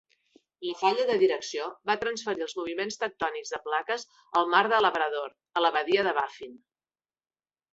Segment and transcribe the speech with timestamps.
[0.67, 4.07] La falla de direcció va transferir els moviments tectònics de plaques
[4.41, 6.59] al mar de Labrador, a la badia de Baffin.